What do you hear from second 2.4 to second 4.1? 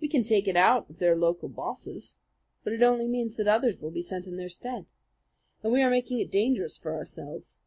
but it only means that others will be